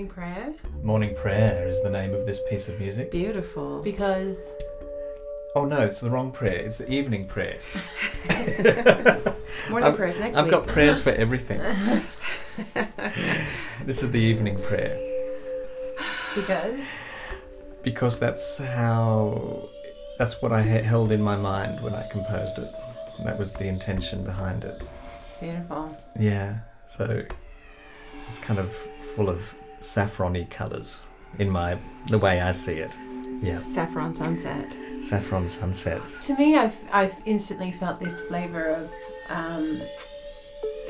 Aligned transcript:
Morning 0.00 0.14
prayer 0.14 0.54
Morning 0.82 1.14
Prayer 1.14 1.68
is 1.68 1.82
the 1.82 1.90
name 1.90 2.14
of 2.14 2.24
this 2.24 2.40
piece 2.48 2.68
of 2.68 2.80
music. 2.80 3.10
Beautiful. 3.10 3.82
because 3.82 4.40
Oh 5.54 5.66
no, 5.66 5.80
it's 5.80 6.00
the 6.00 6.08
wrong 6.08 6.32
prayer. 6.32 6.60
It's 6.60 6.78
the 6.78 6.90
evening 6.90 7.26
prayer. 7.26 7.58
Morning 9.68 9.88
I've- 9.88 9.96
prayers 9.98 10.18
next 10.18 10.18
week. 10.18 10.36
I've 10.38 10.44
week. 10.44 10.50
got 10.52 10.66
prayers 10.66 11.02
for 11.02 11.10
everything. 11.10 11.58
this 13.84 14.02
is 14.02 14.10
the 14.10 14.18
evening 14.18 14.56
prayer 14.62 14.96
because 16.34 16.80
because 17.82 18.18
that's 18.18 18.56
how 18.56 19.68
that's 20.18 20.40
what 20.40 20.50
I 20.50 20.62
held 20.62 21.12
in 21.12 21.20
my 21.20 21.36
mind 21.36 21.82
when 21.82 21.94
I 21.94 22.08
composed 22.08 22.56
it. 22.56 22.72
That 23.26 23.38
was 23.38 23.52
the 23.52 23.64
intention 23.66 24.24
behind 24.24 24.64
it. 24.64 24.80
beautiful. 25.40 25.94
Yeah, 26.18 26.60
so 26.86 27.22
it's 28.26 28.38
kind 28.38 28.58
of 28.58 28.72
full 29.14 29.28
of 29.28 29.54
saffrony 29.80 30.44
colours 30.50 31.00
in 31.38 31.50
my 31.50 31.78
the 32.08 32.18
way 32.18 32.40
I 32.40 32.52
see 32.52 32.74
it. 32.74 32.96
Yeah, 33.42 33.56
Saffron 33.58 34.14
sunset. 34.14 34.76
saffron 35.02 35.48
sunset. 35.48 36.06
To 36.24 36.36
me, 36.36 36.56
I've 36.56 36.76
I've 36.92 37.14
instantly 37.24 37.72
felt 37.72 38.00
this 38.00 38.20
flavour 38.22 38.66
of. 38.66 38.92
Um, 39.30 39.80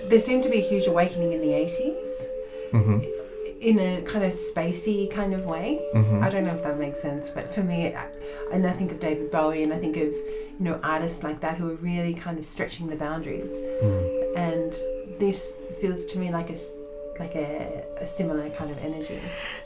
there 0.09 0.19
seemed 0.21 0.43
to 0.45 0.49
be 0.49 0.59
a 0.59 0.69
huge 0.69 0.87
awakening 0.87 1.33
in 1.33 1.41
the 1.41 1.53
eighties 1.53 2.27
hmm 2.73 2.99
in 3.61 3.79
a 3.79 4.01
kind 4.11 4.25
of 4.25 4.33
spacey 4.33 5.11
kind 5.11 5.35
of 5.35 5.45
way. 5.45 5.79
hmm 5.93 6.25
I 6.25 6.31
don't 6.31 6.45
know 6.45 6.55
if 6.55 6.63
that 6.63 6.79
makes 6.79 7.03
sense, 7.03 7.29
but 7.29 7.47
for 7.55 7.63
me, 7.63 7.95
I, 7.95 8.07
and 8.53 8.67
I 8.67 8.73
think 8.73 8.91
of 8.91 8.99
David 9.01 9.31
Bowie, 9.31 9.63
and 9.63 9.73
I 9.73 9.79
think 9.79 9.97
of 9.99 10.09
you 10.15 10.57
know 10.67 10.81
artists 10.83 11.23
like 11.23 11.41
that 11.41 11.59
who 11.59 11.69
are 11.71 11.75
really 11.75 12.15
kind 12.15 12.39
of 12.39 12.47
stretching 12.47 12.87
the 12.89 12.97
boundaries. 12.97 13.53
Mm. 13.83 14.37
And 14.37 14.73
this 15.21 15.53
feels 15.81 16.05
to 16.07 16.19
me 16.19 16.33
like 16.33 16.49
a 16.49 16.55
s- 16.55 16.73
like 17.21 17.37
a, 17.37 17.85
a 18.01 18.07
similar 18.07 18.49
kind 18.51 18.71
of 18.71 18.79
energy. 18.79 19.21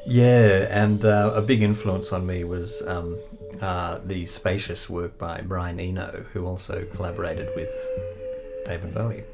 Yeah, 0.04 0.66
and 0.70 1.04
uh, 1.04 1.32
a 1.34 1.40
big 1.40 1.62
influence 1.62 2.12
on 2.12 2.26
me 2.26 2.44
was 2.44 2.82
um, 2.86 3.18
uh, 3.62 4.00
the 4.04 4.26
spacious 4.26 4.90
work 4.90 5.16
by 5.16 5.40
Brian 5.40 5.80
Eno, 5.80 6.26
who 6.32 6.44
also 6.46 6.84
collaborated 6.94 7.48
with 7.56 7.70
David 8.66 8.92
Bowie 8.92 9.24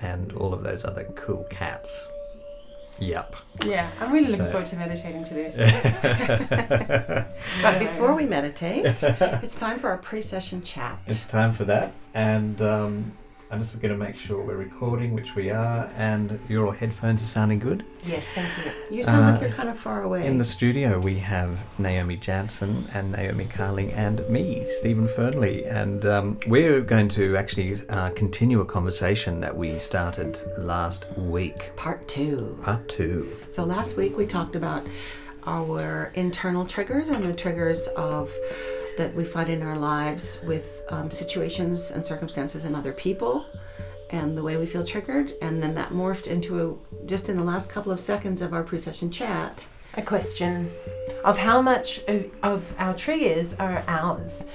and 0.00 0.32
all 0.32 0.54
of 0.54 0.62
those 0.62 0.84
other 0.84 1.04
cool 1.16 1.44
cats. 1.50 2.08
Yep. 3.00 3.34
Yeah, 3.66 3.90
I'm 4.00 4.12
really 4.12 4.28
looking 4.28 4.46
So- 4.46 4.50
forward 4.52 4.66
to 4.66 4.76
meditating 4.76 5.24
to 5.24 5.34
this. 5.34 5.56
But 7.62 7.78
before 7.80 8.14
we 8.14 8.24
meditate, 8.38 8.84
it's 8.86 9.56
time 9.58 9.80
for 9.80 9.90
our 9.90 9.98
pre-session 9.98 10.62
chat. 10.62 11.00
It's 11.06 11.26
time 11.26 11.52
for 11.52 11.64
that, 11.64 11.92
and 12.14 12.60
um, 12.62 13.12
I'm 13.54 13.60
just 13.60 13.80
going 13.80 13.92
to 13.96 14.04
make 14.04 14.16
sure 14.16 14.44
we're 14.44 14.56
recording, 14.56 15.14
which 15.14 15.36
we 15.36 15.48
are, 15.48 15.88
and 15.96 16.40
your 16.48 16.74
headphones 16.74 17.22
are 17.22 17.26
sounding 17.26 17.60
good. 17.60 17.84
Yes, 18.04 18.24
thank 18.34 18.48
you. 18.90 18.96
You 18.96 19.04
sound 19.04 19.24
Uh, 19.26 19.30
like 19.30 19.40
you're 19.42 19.50
kind 19.52 19.68
of 19.68 19.78
far 19.78 20.02
away. 20.02 20.26
In 20.26 20.38
the 20.38 20.44
studio, 20.44 20.98
we 20.98 21.20
have 21.20 21.60
Naomi 21.78 22.16
Jansen 22.16 22.88
and 22.92 23.12
Naomi 23.12 23.44
Carling 23.44 23.92
and 23.92 24.28
me, 24.28 24.64
Stephen 24.68 25.06
Fernley. 25.06 25.64
And 25.66 26.04
um, 26.04 26.36
we're 26.48 26.80
going 26.80 27.06
to 27.10 27.36
actually 27.36 27.76
uh, 27.88 28.10
continue 28.10 28.60
a 28.60 28.64
conversation 28.64 29.38
that 29.42 29.56
we 29.56 29.78
started 29.78 30.40
last 30.58 31.06
week, 31.16 31.76
Part 31.76 32.08
two. 32.08 32.58
part 32.64 32.88
two. 32.88 33.36
So 33.50 33.62
last 33.64 33.96
week 33.96 34.16
we 34.16 34.26
talked 34.26 34.56
about 34.56 34.84
our 35.46 36.10
internal 36.16 36.66
triggers 36.66 37.08
and 37.08 37.24
the 37.24 37.32
triggers 37.32 37.86
of 37.96 38.32
that 38.96 39.14
we 39.14 39.24
find 39.24 39.50
in 39.50 39.62
our 39.62 39.76
lives 39.76 40.40
with 40.44 40.82
um, 40.88 41.10
situations 41.10 41.90
and 41.90 42.04
circumstances 42.04 42.64
and 42.64 42.76
other 42.76 42.92
people 42.92 43.44
and 44.10 44.36
the 44.36 44.42
way 44.42 44.56
we 44.56 44.66
feel 44.66 44.84
triggered. 44.84 45.32
And 45.42 45.62
then 45.62 45.74
that 45.74 45.90
morphed 45.90 46.28
into 46.28 46.60
a, 46.60 47.06
just 47.06 47.28
in 47.28 47.36
the 47.36 47.44
last 47.44 47.70
couple 47.70 47.92
of 47.92 48.00
seconds 48.00 48.42
of 48.42 48.52
our 48.52 48.62
pre-session 48.62 49.10
chat 49.10 49.66
A 49.96 50.02
question 50.02 50.70
of 51.24 51.38
how 51.38 51.62
much 51.62 52.02
of, 52.08 52.74
our 52.78 52.94
triggers 52.94 53.54
are 53.54 53.84
ours 53.86 54.46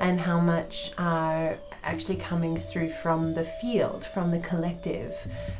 and 0.00 0.20
how 0.20 0.40
much 0.40 0.92
are 0.96 1.58
actually 1.82 2.16
coming 2.16 2.56
through 2.56 2.90
from 2.90 3.34
the 3.34 3.44
field, 3.44 4.04
from 4.04 4.30
the 4.30 4.38
collective, 4.38 5.14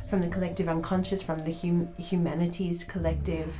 from 0.09 0.21
the 0.21 0.27
collective 0.27 0.67
unconscious, 0.67 1.21
from 1.21 1.43
the 1.43 1.53
hum- 1.53 1.93
humanities 1.97 2.83
collective. 2.83 3.59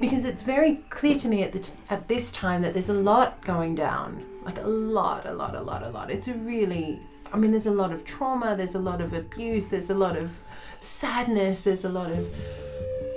Because 0.00 0.24
it's 0.24 0.42
very 0.42 0.76
clear 0.90 1.16
to 1.18 1.28
me 1.28 1.44
at, 1.44 1.52
the 1.52 1.60
t- 1.60 1.78
at 1.88 2.08
this 2.08 2.32
time 2.32 2.62
that 2.62 2.72
there's 2.72 2.88
a 2.88 2.94
lot 2.94 3.44
going 3.44 3.76
down. 3.76 4.24
Like 4.44 4.58
a 4.58 4.66
lot, 4.66 5.26
a 5.26 5.32
lot, 5.32 5.54
a 5.54 5.62
lot, 5.62 5.84
a 5.84 5.88
lot. 5.88 6.10
It's 6.10 6.26
a 6.26 6.34
really, 6.34 7.00
I 7.32 7.36
mean, 7.36 7.52
there's 7.52 7.66
a 7.66 7.70
lot 7.70 7.92
of 7.92 8.04
trauma, 8.04 8.56
there's 8.56 8.74
a 8.74 8.80
lot 8.80 9.00
of 9.00 9.12
abuse, 9.12 9.68
there's 9.68 9.90
a 9.90 9.94
lot 9.94 10.16
of 10.16 10.40
sadness, 10.80 11.60
there's 11.60 11.84
a 11.84 11.88
lot 11.88 12.10
of 12.10 12.28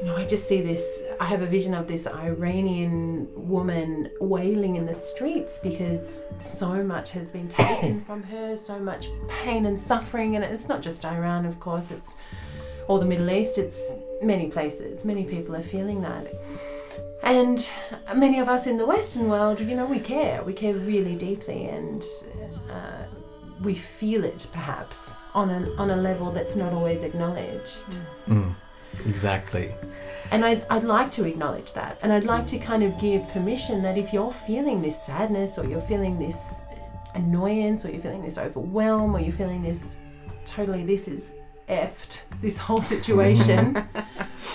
you 0.05 0.11
know, 0.11 0.17
I 0.17 0.25
just 0.25 0.47
see 0.47 0.61
this. 0.61 1.01
I 1.19 1.25
have 1.25 1.41
a 1.41 1.45
vision 1.45 1.73
of 1.73 1.87
this 1.87 2.07
Iranian 2.07 3.27
woman 3.35 4.09
wailing 4.19 4.75
in 4.75 4.85
the 4.85 4.93
streets 4.93 5.59
because 5.59 6.19
so 6.39 6.83
much 6.83 7.11
has 7.11 7.31
been 7.31 7.47
taken 7.47 7.99
from 7.99 8.23
her, 8.23 8.57
so 8.57 8.79
much 8.79 9.07
pain 9.27 9.65
and 9.65 9.79
suffering. 9.79 10.35
And 10.35 10.43
it's 10.43 10.67
not 10.67 10.81
just 10.81 11.05
Iran, 11.05 11.45
of 11.45 11.59
course, 11.59 11.91
it's 11.91 12.15
all 12.87 12.99
the 12.99 13.05
Middle 13.05 13.29
East, 13.29 13.57
it's 13.57 13.93
many 14.21 14.47
places. 14.47 15.05
Many 15.05 15.23
people 15.23 15.55
are 15.55 15.63
feeling 15.63 16.01
that. 16.01 16.27
And 17.23 17.67
many 18.15 18.39
of 18.39 18.47
us 18.47 18.67
in 18.67 18.77
the 18.77 18.85
Western 18.85 19.29
world, 19.29 19.59
you 19.59 19.75
know, 19.75 19.85
we 19.85 19.99
care. 19.99 20.43
We 20.43 20.53
care 20.53 20.75
really 20.75 21.15
deeply 21.15 21.65
and 21.65 22.03
uh, 22.69 23.05
we 23.61 23.73
feel 23.73 24.23
it 24.23 24.47
perhaps 24.53 25.15
on 25.33 25.49
a, 25.49 25.71
on 25.77 25.89
a 25.89 25.95
level 25.95 26.31
that's 26.31 26.55
not 26.55 26.73
always 26.73 27.03
acknowledged. 27.03 27.97
Mm, 28.27 28.55
exactly. 29.05 29.73
And 30.31 30.43
I'd, 30.43 30.65
I'd 30.69 30.83
like 30.83 31.11
to 31.13 31.25
acknowledge 31.25 31.73
that. 31.73 31.99
And 32.01 32.11
I'd 32.11 32.23
like 32.23 32.47
to 32.47 32.57
kind 32.57 32.83
of 32.83 32.97
give 32.99 33.27
permission 33.29 33.81
that 33.83 33.97
if 33.97 34.13
you're 34.13 34.31
feeling 34.31 34.81
this 34.81 35.01
sadness 35.01 35.57
or 35.57 35.65
you're 35.65 35.81
feeling 35.81 36.19
this 36.19 36.61
annoyance 37.13 37.85
or 37.85 37.91
you're 37.91 38.01
feeling 38.01 38.23
this 38.23 38.37
overwhelm 38.37 39.15
or 39.15 39.19
you're 39.19 39.33
feeling 39.33 39.61
this 39.61 39.97
totally, 40.45 40.83
this 40.83 41.07
is 41.07 41.35
effed, 41.69 42.23
this 42.41 42.57
whole 42.57 42.77
situation, 42.77 43.87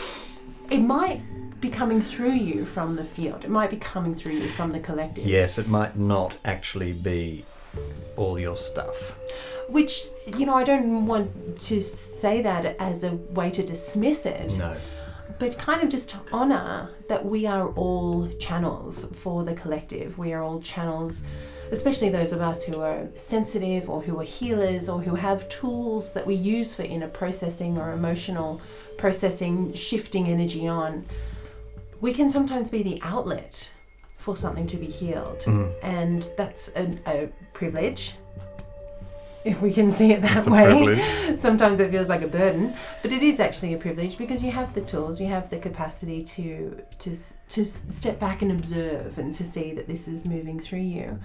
it 0.71 0.79
might 0.81 1.23
be 1.61 1.69
coming 1.69 2.01
through 2.01 2.33
you 2.33 2.65
from 2.65 2.97
the 2.97 3.05
field. 3.05 3.45
It 3.45 3.51
might 3.51 3.71
be 3.71 3.77
coming 3.77 4.15
through 4.15 4.35
you 4.35 4.49
from 4.49 4.71
the 4.71 4.81
collective. 4.81 5.27
Yes, 5.27 5.59
it 5.59 5.69
might 5.69 5.97
not 5.97 6.37
actually 6.45 6.93
be 6.93 7.45
all 8.17 8.39
your 8.39 8.57
stuff. 8.57 9.15
Which, 9.71 10.09
you 10.39 10.47
know, 10.47 10.55
I 10.55 10.65
don't 10.65 11.07
want 11.07 11.59
to 11.61 11.81
say 11.83 12.43
that 12.43 12.77
as 12.79 13.05
a 13.05 13.13
way 13.13 13.51
to 13.51 13.63
dismiss 13.63 14.27
it. 14.27 14.59
No. 14.59 14.77
but 15.39 15.57
kind 15.59 15.83
of 15.83 15.89
just 15.89 16.11
to 16.11 16.19
honor 16.33 16.91
that 17.09 17.25
we 17.25 17.47
are 17.47 17.69
all 17.71 18.29
channels 18.39 19.07
for 19.23 19.43
the 19.45 19.55
collective. 19.55 20.19
We 20.19 20.33
are 20.35 20.43
all 20.43 20.61
channels, 20.61 21.23
especially 21.71 22.11
those 22.11 22.33
of 22.33 22.41
us 22.43 22.63
who 22.65 22.81
are 22.83 23.09
sensitive 23.15 23.89
or 23.89 24.03
who 24.03 24.21
are 24.21 24.25
healers 24.25 24.89
or 24.89 25.01
who 25.01 25.15
have 25.15 25.49
tools 25.49 26.13
that 26.13 26.27
we 26.27 26.35
use 26.35 26.75
for 26.75 26.83
inner 26.83 27.09
processing 27.09 27.79
or 27.79 27.93
emotional 27.93 28.61
processing, 28.99 29.73
shifting 29.73 30.27
energy 30.27 30.67
on. 30.69 31.07
We 32.03 32.13
can 32.13 32.29
sometimes 32.29 32.69
be 32.69 32.83
the 32.83 32.99
outlet 33.03 33.73
for 34.19 34.37
something 34.37 34.67
to 34.67 34.77
be 34.77 34.87
healed, 34.87 35.41
Mm. 35.47 35.73
and 35.83 36.29
that's 36.37 36.69
a, 36.77 36.99
a 37.07 37.29
privilege. 37.55 38.17
If 39.45 39.63
we 39.63 39.73
can 39.73 39.91
see 39.91 40.13
it 40.13 40.21
that 40.23 40.47
way. 40.47 41.01
sometimes 41.37 41.81
it 41.81 41.91
feels 41.91 42.09
like 42.09 42.23
a 42.23 42.29
burden 42.29 42.75
but 43.03 43.13
it 43.13 43.23
is 43.23 43.41
actually 43.41 43.73
a 43.73 43.79
privilege 43.79 44.19
because 44.19 44.43
you 44.43 44.51
have 44.51 44.75
the 44.75 44.81
tools 44.83 45.21
you 45.21 45.29
have 45.29 45.49
the 45.51 45.59
capacity 45.59 46.23
to 46.23 46.83
to 46.99 47.17
to 47.49 47.65
step 47.65 48.21
back 48.21 48.43
and 48.43 48.53
observe 48.53 49.19
and 49.19 49.33
to 49.35 49.45
see 49.45 49.73
that 49.73 49.87
this 49.87 50.07
is 50.07 50.25
moving 50.25 50.61
through 50.61 50.81
you. 50.81 51.19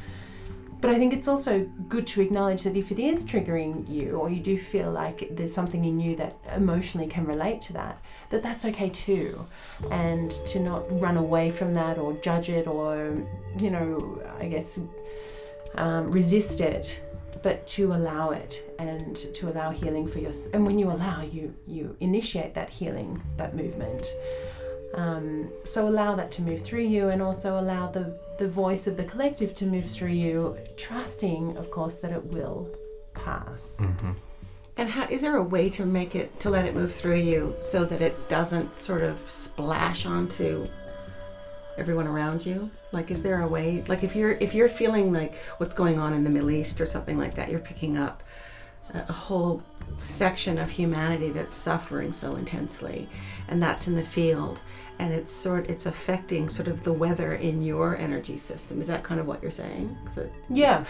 But 0.81 0.90
i 0.94 0.98
think 1.00 1.13
it's 1.13 1.28
also 1.28 1.68
good 1.90 2.06
to 2.07 2.22
acknowledge 2.22 2.63
that 2.63 2.78
if 2.78 2.92
it 2.92 3.00
is 3.00 3.24
triggering 3.24 3.90
you 3.90 4.12
or 4.12 4.30
you 4.30 4.40
do 4.40 4.57
feel 4.57 4.92
like 4.92 5.28
there's 5.31 5.54
something 5.54 5.84
in 5.84 6.00
you 6.00 6.16
that 6.18 6.36
emotionally 6.56 7.07
can 7.07 7.25
relate 7.25 7.60
to 7.62 7.74
that 7.74 8.00
that 8.30 8.44
that's 8.44 8.66
okay 8.66 8.90
too. 8.90 9.45
And 9.92 10.31
to 10.51 10.60
not 10.60 10.84
run 11.01 11.18
away 11.18 11.50
from 11.50 11.74
that 11.74 11.98
or 11.98 12.13
judge 12.13 12.50
it 12.50 12.68
or 12.68 13.18
you 13.60 13.69
know 13.72 14.22
i 14.40 14.45
guess 14.48 14.80
um, 15.75 16.12
resist 16.12 16.62
it 16.62 17.01
but 17.45 17.68
to 17.68 17.94
allow 17.94 18.31
it 18.31 18.63
and 18.80 19.15
to 19.36 19.47
allow 19.47 19.69
healing 19.69 20.07
for 20.07 20.18
yourself. 20.18 20.51
And 20.56 20.65
when 20.65 20.80
you 20.80 20.89
allow, 20.92 21.21
you 21.21 21.53
you 21.68 21.95
initiate 22.00 22.56
that 22.56 22.71
healing, 22.71 23.21
that 23.38 23.56
movement. 23.56 24.07
Um, 24.95 25.51
so 25.63 25.88
allow 25.88 26.15
that 26.15 26.31
to 26.31 26.42
move 26.42 26.63
through 26.63 26.88
you, 26.95 27.09
and 27.09 27.21
also 27.21 27.59
allow 27.59 27.86
the 27.92 28.19
the 28.39 28.47
voice 28.47 28.88
of 28.88 28.97
the 28.97 29.03
collective 29.03 29.53
to 29.59 29.65
move 29.68 29.88
through 29.92 30.18
you, 30.25 30.57
trusting, 30.75 31.56
of 31.56 31.69
course, 31.69 31.97
that 32.01 32.12
it 32.12 32.25
will 32.25 32.68
pass. 33.13 33.77
hmm 33.80 34.13
and 34.77 34.89
how, 34.89 35.07
is 35.07 35.21
there 35.21 35.38
a 35.38 35.44
way 35.56 35.69
to 35.69 35.86
make 35.86 36.15
it 36.15 36.38
to 36.42 36.50
let 36.50 36.65
it 36.65 36.75
move 36.75 36.94
through 36.94 37.21
you 37.31 37.56
so 37.62 37.86
that 37.86 38.01
it 38.01 38.27
doesn't 38.27 38.77
sort 38.77 39.03
of 39.03 39.18
splash 39.19 40.06
onto 40.06 40.68
everyone 41.77 42.07
around 42.07 42.45
you 42.45 42.69
like 42.92 43.12
is 43.12 43.22
there 43.22 43.42
a 43.42 43.48
way 43.48 43.83
like 43.88 44.04
if 44.04 44.16
you're 44.16 44.31
if 44.33 44.54
you're 44.54 44.69
feeling 44.69 45.12
like 45.12 45.36
what's 45.57 45.75
going 45.75 46.00
on 46.00 46.13
in 46.13 46.24
the 46.24 46.30
middle 46.30 46.51
east 46.51 46.80
or 46.80 46.86
something 46.86 47.18
like 47.18 47.36
that 47.36 47.50
you're 47.50 47.60
picking 47.60 47.98
up 47.98 48.24
a 48.94 49.13
whole 49.13 49.62
section 49.98 50.57
of 50.57 50.69
humanity 50.72 51.30
that's 51.30 51.56
suffering 51.56 52.12
so 52.12 52.36
intensely, 52.36 53.10
and 53.48 53.62
that's 53.62 53.88
in 53.88 53.95
the 53.95 54.04
field. 54.04 54.62
And 54.98 55.12
it's 55.12 55.33
sort 55.33 55.69
it's 55.69 55.86
affecting 55.86 56.48
sort 56.48 56.68
of 56.68 56.83
the 56.83 56.94
weather 56.94 57.33
in 57.33 57.62
your 57.62 57.98
energy 57.98 58.38
system. 58.38 58.80
Is 58.80 58.88
that 58.88 59.04
kind 59.04 59.19
of 59.19 59.28
what 59.28 59.42
you're 59.42 59.51
saying? 59.51 59.95
Yeah, 60.50 60.86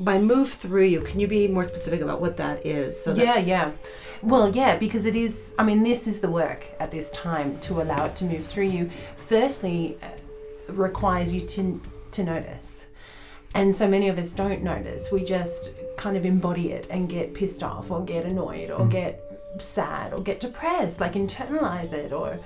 by 0.00 0.18
move 0.18 0.50
through 0.50 0.84
you, 0.84 1.00
can 1.00 1.20
you 1.20 1.28
be 1.28 1.46
more 1.46 1.64
specific 1.64 2.00
about 2.00 2.20
what 2.20 2.36
that 2.38 2.66
is? 2.66 3.00
So 3.00 3.14
that, 3.14 3.24
yeah, 3.24 3.38
yeah. 3.38 3.72
Well, 4.20 4.54
yeah, 4.54 4.76
because 4.76 5.06
it 5.06 5.14
is. 5.14 5.54
I 5.58 5.64
mean, 5.64 5.84
this 5.84 6.08
is 6.08 6.20
the 6.20 6.30
work 6.30 6.66
at 6.80 6.90
this 6.90 7.10
time 7.12 7.58
to 7.60 7.80
allow 7.80 8.06
it 8.06 8.16
to 8.16 8.24
move 8.24 8.44
through 8.44 8.68
you. 8.68 8.90
Firstly, 9.32 9.96
uh, 10.02 10.08
requires 10.74 11.32
you 11.32 11.40
to 11.40 11.80
to 12.10 12.22
notice, 12.22 12.84
and 13.54 13.74
so 13.74 13.88
many 13.88 14.10
of 14.10 14.18
us 14.18 14.34
don't 14.34 14.62
notice. 14.62 15.10
We 15.10 15.24
just 15.24 15.74
kind 15.96 16.18
of 16.18 16.26
embody 16.26 16.70
it 16.72 16.86
and 16.90 17.08
get 17.08 17.32
pissed 17.32 17.62
off, 17.62 17.90
or 17.90 18.04
get 18.04 18.26
annoyed, 18.26 18.70
or 18.70 18.86
get 18.86 19.22
sad, 19.56 20.12
or 20.12 20.20
get 20.20 20.38
depressed. 20.40 21.00
Like 21.00 21.14
internalize 21.14 21.94
it, 21.94 22.12
or 22.12 22.40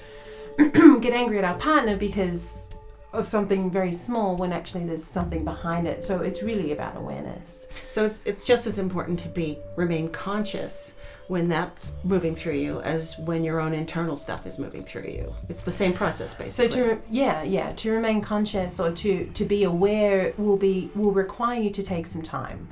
get 1.01 1.13
angry 1.13 1.39
at 1.39 1.45
our 1.45 1.59
partner 1.59 1.97
because 1.97 2.71
of 3.13 3.27
something 3.27 3.69
very 3.69 3.93
small 3.93 4.37
when 4.37 4.53
actually 4.53 4.85
there's 4.85 5.03
something 5.03 5.45
behind 5.45 5.89
it. 5.89 6.05
So 6.05 6.21
it's 6.21 6.41
really 6.45 6.71
about 6.71 6.97
awareness. 6.97 7.67
So 7.89 8.05
it's 8.05 8.25
it's 8.27 8.45
just 8.45 8.69
as 8.69 8.79
important 8.79 9.19
to 9.19 9.29
be 9.29 9.59
remain 9.75 10.09
conscious 10.11 10.95
when 11.29 11.49
that's 11.49 11.95
moving 12.05 12.35
through 12.35 12.55
you 12.55 12.81
as 12.83 13.19
when 13.19 13.43
your 13.43 13.61
own 13.61 13.75
internal 13.75 14.17
stuff 14.17 14.47
is 14.47 14.59
moving 14.59 14.85
through 14.85 15.09
you. 15.09 15.35
It's 15.49 15.63
the 15.63 15.73
same 15.73 15.93
process 15.93 16.35
basically. 16.35 16.71
So 16.71 16.95
to 16.95 17.03
yeah 17.11 17.43
yeah 17.43 17.73
to 17.73 17.91
remain 17.91 18.21
conscious 18.21 18.79
or 18.79 18.93
to 18.93 19.27
to 19.27 19.45
be 19.45 19.65
aware 19.65 20.33
will 20.39 20.57
be 20.57 20.91
will 20.95 21.13
require 21.13 21.61
you 21.61 21.71
to 21.71 21.83
take 21.83 22.07
some 22.07 22.23
time 22.23 22.69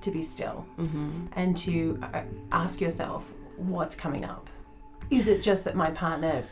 to 0.00 0.10
be 0.10 0.22
still 0.22 0.66
mm-hmm. 0.78 1.26
and 1.32 1.56
to 1.56 1.98
uh, 2.12 2.22
ask 2.52 2.80
yourself 2.80 3.32
what's 3.56 3.94
coming 3.94 4.24
up. 4.24 4.48
Is 5.10 5.28
it 5.28 5.42
just 5.42 5.64
that 5.64 5.74
my 5.74 5.90
partner 5.90 6.44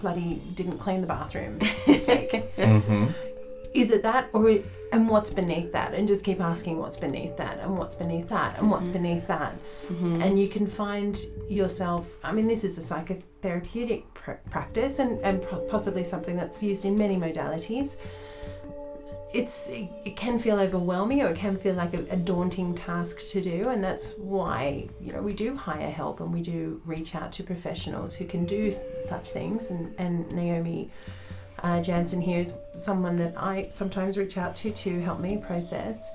bloody 0.00 0.42
didn't 0.54 0.78
clean 0.78 1.00
the 1.00 1.06
bathroom 1.06 1.58
this 1.86 2.06
week? 2.06 2.44
Mm-hmm. 2.56 3.06
Is 3.74 3.90
it 3.90 4.02
that 4.04 4.30
or 4.32 4.58
and 4.92 5.08
what's 5.08 5.30
beneath 5.30 5.72
that? 5.72 5.92
And 5.94 6.06
just 6.06 6.24
keep 6.24 6.40
asking 6.40 6.78
what's 6.78 6.96
beneath 6.96 7.36
that 7.38 7.58
and 7.58 7.76
what's 7.76 7.96
beneath 7.96 8.28
that 8.28 8.56
and 8.58 8.70
what's 8.70 8.86
beneath 8.88 9.26
that. 9.26 9.52
Mm-hmm. 9.88 10.22
and 10.22 10.40
you 10.40 10.48
can 10.48 10.66
find 10.66 11.14
yourself 11.50 12.04
i 12.24 12.32
mean 12.32 12.46
this 12.48 12.62
is 12.64 12.78
a 12.78 12.84
psychotherapeutic 12.90 14.04
pr- 14.14 14.40
practice 14.50 14.98
and, 15.02 15.18
and 15.20 15.42
pro- 15.42 15.60
possibly 15.74 16.04
something 16.04 16.36
that's 16.36 16.62
used 16.62 16.84
in 16.86 16.96
many 16.96 17.16
modalities. 17.16 17.96
It's 19.34 19.68
it, 19.68 19.88
it 20.04 20.16
can 20.16 20.38
feel 20.38 20.60
overwhelming 20.60 21.20
or 21.22 21.28
it 21.30 21.36
can 21.36 21.56
feel 21.56 21.74
like 21.74 21.92
a, 21.92 22.02
a 22.10 22.16
daunting 22.16 22.72
task 22.74 23.18
to 23.30 23.40
do 23.40 23.68
and 23.70 23.82
that's 23.82 24.14
why 24.16 24.88
you 25.00 25.12
know 25.12 25.20
we 25.20 25.32
do 25.32 25.56
hire 25.56 25.90
help 25.90 26.20
and 26.20 26.32
we 26.32 26.40
do 26.40 26.80
reach 26.84 27.16
out 27.16 27.32
to 27.32 27.42
professionals 27.42 28.14
who 28.14 28.26
can 28.26 28.44
do 28.44 28.68
s- 28.68 28.82
such 29.04 29.30
things. 29.32 29.70
And, 29.70 29.92
and 29.98 30.30
naomi 30.30 30.92
uh, 31.64 31.82
jansen 31.82 32.20
here 32.20 32.40
is 32.40 32.54
someone 32.74 33.16
that 33.16 33.34
i 33.36 33.66
sometimes 33.70 34.16
reach 34.16 34.38
out 34.38 34.54
to 34.54 34.70
to 34.70 35.00
help 35.00 35.18
me 35.18 35.36
process 35.36 36.12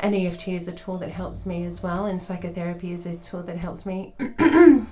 and 0.00 0.14
EFT 0.14 0.48
is 0.48 0.68
a 0.68 0.72
tool 0.72 0.98
that 0.98 1.10
helps 1.10 1.46
me 1.46 1.64
as 1.64 1.82
well, 1.82 2.06
and 2.06 2.22
psychotherapy 2.22 2.92
is 2.92 3.06
a 3.06 3.16
tool 3.16 3.42
that 3.44 3.56
helps 3.56 3.86
me. 3.86 4.12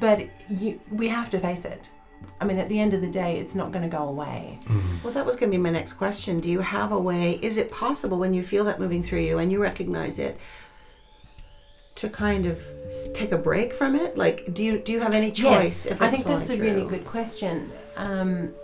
but 0.00 0.26
you, 0.48 0.80
we 0.90 1.08
have 1.08 1.30
to 1.30 1.38
face 1.38 1.64
it. 1.64 1.82
I 2.40 2.44
mean, 2.44 2.58
at 2.58 2.68
the 2.68 2.78
end 2.78 2.94
of 2.94 3.00
the 3.00 3.10
day, 3.10 3.38
it's 3.38 3.54
not 3.54 3.70
going 3.70 3.82
to 3.82 3.94
go 3.94 4.04
away. 4.08 4.58
Well, 5.02 5.12
that 5.12 5.24
was 5.24 5.36
going 5.36 5.50
to 5.50 5.56
be 5.56 5.62
my 5.62 5.70
next 5.70 5.94
question. 5.94 6.40
Do 6.40 6.50
you 6.50 6.60
have 6.60 6.92
a 6.92 6.98
way? 6.98 7.38
Is 7.42 7.58
it 7.58 7.70
possible 7.70 8.18
when 8.18 8.34
you 8.34 8.42
feel 8.42 8.64
that 8.64 8.80
moving 8.80 9.02
through 9.02 9.20
you 9.20 9.38
and 9.38 9.52
you 9.52 9.60
recognize 9.60 10.18
it 10.18 10.38
to 11.96 12.08
kind 12.08 12.46
of 12.46 12.62
take 13.14 13.32
a 13.32 13.38
break 13.38 13.72
from 13.72 13.94
it? 13.94 14.16
Like, 14.16 14.52
do 14.54 14.64
you 14.64 14.78
do 14.78 14.92
you 14.92 15.00
have 15.00 15.14
any 15.14 15.32
choice? 15.32 15.84
Yes, 15.84 15.86
if 15.86 16.02
I 16.02 16.10
think 16.10 16.24
that's 16.24 16.50
a 16.50 16.56
flowing 16.56 16.74
really 16.74 16.88
good 16.88 17.04
question. 17.04 17.70
Um, 17.96 18.54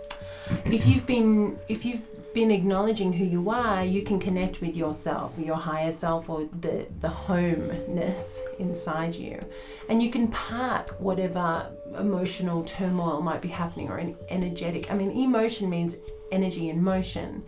if 0.65 0.85
you've 0.87 1.05
been 1.05 1.57
if 1.67 1.85
you've 1.85 2.01
been 2.33 2.51
acknowledging 2.51 3.13
who 3.13 3.25
you 3.25 3.49
are, 3.49 3.83
you 3.83 4.03
can 4.03 4.19
connect 4.19 4.61
with 4.61 4.75
yourself, 4.75 5.33
your 5.39 5.55
higher 5.55 5.91
self, 5.91 6.29
or 6.29 6.47
the 6.61 6.85
the 6.99 7.09
homeness 7.09 8.41
inside 8.59 9.15
you, 9.15 9.43
and 9.89 10.03
you 10.03 10.11
can 10.11 10.27
park 10.27 10.95
whatever 10.99 11.71
emotional 11.97 12.63
turmoil 12.63 13.21
might 13.21 13.41
be 13.41 13.49
happening 13.49 13.89
or 13.89 13.97
an 13.97 14.15
energetic. 14.29 14.91
I 14.91 14.95
mean, 14.95 15.11
emotion 15.11 15.69
means 15.69 15.95
energy 16.31 16.69
in 16.69 16.83
motion, 16.83 17.43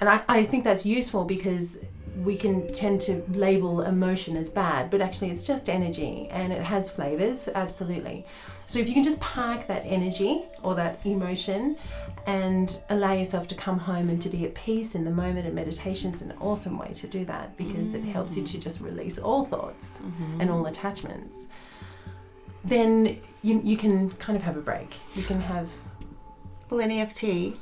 and 0.00 0.08
I, 0.08 0.22
I 0.28 0.44
think 0.44 0.64
that's 0.64 0.86
useful 0.86 1.24
because 1.24 1.78
we 2.24 2.36
can 2.36 2.72
tend 2.72 3.00
to 3.02 3.22
label 3.30 3.82
emotion 3.82 4.36
as 4.36 4.50
bad, 4.50 4.90
but 4.90 5.00
actually 5.00 5.30
it's 5.30 5.42
just 5.44 5.68
energy 5.68 6.28
and 6.30 6.52
it 6.52 6.62
has 6.62 6.90
flavors, 6.90 7.48
absolutely. 7.54 8.24
So 8.66 8.78
if 8.78 8.88
you 8.88 8.94
can 8.94 9.04
just 9.04 9.20
park 9.20 9.66
that 9.68 9.82
energy 9.84 10.42
or 10.62 10.74
that 10.74 11.00
emotion 11.04 11.76
and 12.26 12.78
allow 12.90 13.12
yourself 13.12 13.48
to 13.48 13.54
come 13.54 13.78
home 13.78 14.10
and 14.10 14.20
to 14.20 14.28
be 14.28 14.44
at 14.44 14.54
peace 14.54 14.94
in 14.94 15.04
the 15.04 15.10
moment, 15.10 15.46
and 15.46 15.54
meditation's 15.54 16.20
an 16.20 16.34
awesome 16.40 16.76
way 16.78 16.92
to 16.94 17.06
do 17.06 17.24
that 17.26 17.56
because 17.56 17.94
it 17.94 18.02
helps 18.04 18.36
you 18.36 18.42
to 18.44 18.58
just 18.58 18.80
release 18.80 19.18
all 19.18 19.44
thoughts 19.44 19.98
and 20.38 20.50
all 20.50 20.66
attachments. 20.66 21.48
Then 22.64 23.18
you, 23.42 23.60
you 23.64 23.76
can 23.76 24.10
kind 24.12 24.36
of 24.36 24.42
have 24.42 24.56
a 24.56 24.60
break. 24.60 24.92
You 25.14 25.22
can 25.22 25.40
have 25.40 25.68
Well, 26.68 26.80
in 26.80 26.90
EFT, 26.90 27.56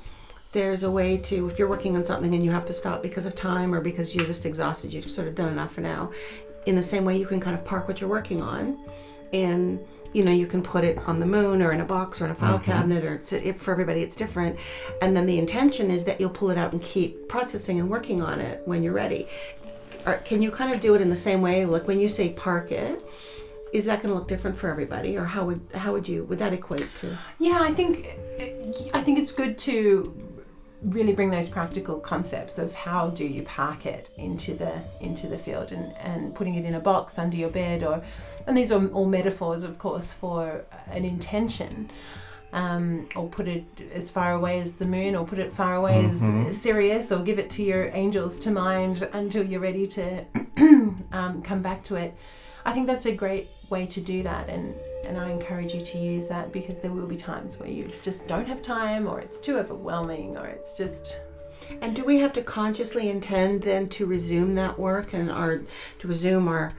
there's 0.53 0.83
a 0.83 0.91
way 0.91 1.19
to, 1.19 1.49
if 1.49 1.59
you're 1.59 1.69
working 1.69 1.97
on 1.97 2.05
something 2.05 2.35
and 2.35 2.45
you 2.45 2.51
have 2.51 2.67
to 2.67 2.73
stop 2.73 3.03
because 3.03 3.27
of 3.27 3.35
time 3.35 3.75
or 3.75 3.81
because 3.81 4.15
you're 4.15 4.27
just 4.27 4.47
exhausted, 4.47 4.93
you've 4.93 5.11
sort 5.11 5.29
of 5.29 5.35
done 5.35 5.51
enough 5.51 5.73
for 5.73 5.81
now. 5.81 6.11
In 6.67 6.75
the 6.75 6.83
same 6.83 7.05
way, 7.05 7.17
you 7.17 7.27
can 7.27 7.41
kind 7.41 7.57
of 7.57 7.65
park 7.65 7.87
what 7.89 8.01
you're 8.01 8.11
working 8.11 8.43
on, 8.43 8.79
and 9.33 9.79
you 10.13 10.25
know 10.25 10.33
you 10.33 10.47
can 10.47 10.63
put 10.63 10.83
it 10.83 10.99
on 11.07 11.21
the 11.21 11.27
moon 11.27 11.63
or 11.63 11.73
in 11.73 11.81
a 11.81 11.85
box 11.85 12.21
or 12.21 12.25
in 12.25 12.31
a 12.31 12.35
file 12.35 12.55
mm-hmm. 12.55 12.65
cabinet, 12.65 13.05
or 13.05 13.15
it's, 13.15 13.33
it, 13.33 13.61
for 13.61 13.71
everybody 13.71 14.03
it's 14.03 14.17
different. 14.17 14.59
And 15.01 15.17
then 15.17 15.27
the 15.27 15.39
intention 15.39 15.91
is 15.91 16.05
that 16.07 16.21
you'll 16.21 16.31
pull 16.31 16.51
it 16.51 16.59
out 16.59 16.73
and 16.73 16.83
keep 16.83 17.29
processing 17.29 17.79
and 17.79 17.89
working 17.89 18.23
on 18.23 18.41
it 18.41 18.63
when 18.65 18.83
you're 18.83 18.93
ready. 18.95 19.29
Or 20.07 20.15
can 20.19 20.43
you 20.43 20.51
kind 20.51 20.73
of 20.73 20.81
do 20.81 20.95
it 20.95 21.01
in 21.01 21.11
the 21.11 21.17
same 21.17 21.43
way? 21.43 21.67
Like 21.67 21.87
when 21.87 22.01
you 22.01 22.09
say 22.09 22.31
park 22.31 22.73
it, 22.73 23.05
is 23.73 23.85
that 23.85 24.03
going 24.03 24.13
to 24.13 24.19
look 24.19 24.27
different 24.27 24.57
for 24.57 24.71
everybody, 24.71 25.17
or 25.17 25.25
how 25.25 25.45
would 25.45 25.61
how 25.75 25.93
would 25.93 26.09
you 26.09 26.25
would 26.25 26.39
that 26.39 26.53
equate 26.53 26.95
to? 26.97 27.17
Yeah, 27.39 27.61
I 27.61 27.75
think 27.75 28.09
I 28.95 29.03
think 29.03 29.19
it's 29.19 29.33
good 29.33 29.59
to 29.59 30.26
really 30.87 31.13
bring 31.13 31.31
those 31.31 31.49
practical 31.49 31.99
concepts 31.99 32.59
of 32.59 32.75
how 32.75 33.09
do 33.11 33.25
you 33.27 33.43
park 33.43 33.85
it 33.87 34.09
into 34.17 34.55
the 34.55 34.73
into 35.01 35.27
the 35.27 35.37
field 35.37 35.73
and, 35.73 35.93
and 35.97 36.33
putting 36.35 36.55
it 36.55 36.65
in 36.65 36.75
a 36.75 36.81
box 36.81 37.19
under 37.19 37.37
your 37.37 37.49
bed 37.51 37.83
or 37.83 38.01
and 38.47 38.57
these 38.57 38.71
are 38.71 38.87
all 38.89 39.05
metaphors 39.07 39.65
of 39.65 39.79
course 39.79 40.13
for 40.13 40.65
an 40.91 41.05
intention 41.05 41.91
um, 42.53 43.09
or 43.17 43.29
put 43.29 43.49
it 43.49 43.65
as 43.93 44.11
far 44.13 44.33
away 44.33 44.61
as 44.61 44.77
the 44.77 44.85
moon 44.85 45.17
or 45.17 45.27
put 45.27 45.41
it 45.41 45.53
far 45.53 45.75
away 45.75 46.05
Mhm. 46.05 46.49
as 46.51 46.57
Sirius 46.63 47.11
or 47.11 47.19
give 47.25 47.39
it 47.41 47.51
to 47.51 47.65
your 47.65 47.91
angels 47.93 48.39
to 48.39 48.51
mind 48.53 49.09
until 49.13 49.45
you're 49.45 49.61
ready 49.61 49.87
to 49.89 50.25
um, 51.13 51.43
come 51.43 51.63
back 51.63 51.83
to 51.85 51.97
it 51.97 52.15
I 52.65 52.73
think 52.73 52.87
that's 52.87 53.07
a 53.07 53.13
great 53.13 53.49
way 53.71 53.87
to 53.87 54.01
do 54.01 54.23
that 54.23 54.49
and 54.49 54.75
and 55.07 55.19
I 55.19 55.31
encourage 55.31 55.75
you 55.75 55.81
to 55.81 55.99
use 55.99 56.29
that 56.29 56.53
because 56.53 56.81
there 56.81 56.91
will 56.91 57.07
be 57.07 57.17
times 57.17 57.59
where 57.59 57.69
you 57.69 57.89
just 58.03 58.27
don't 58.27 58.47
have 58.47 58.63
time 58.63 59.07
or 59.07 59.21
it's 59.21 59.39
too 59.39 59.59
overwhelming 59.59 60.37
or 60.37 60.47
it's 60.47 60.75
just 60.75 61.21
And 61.81 61.95
do 61.97 62.05
we 62.05 62.19
have 62.19 62.33
to 62.35 62.43
consciously 62.43 63.11
intend 63.11 63.63
then 63.63 63.89
to 63.91 64.07
resume 64.07 64.55
that 64.57 64.79
work 64.79 65.13
and 65.13 65.31
our 65.31 65.63
to 66.01 66.09
resume 66.09 66.49
our 66.49 66.73